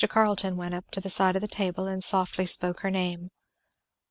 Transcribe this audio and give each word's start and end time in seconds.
Carleton 0.09 0.57
went 0.57 0.73
up 0.73 0.89
to 0.89 0.99
the 0.99 1.11
side 1.11 1.35
of 1.35 1.43
the 1.43 1.47
table 1.47 1.85
and 1.85 2.03
softly 2.03 2.47
spoke 2.47 2.79
her 2.79 2.89
name. 2.89 3.29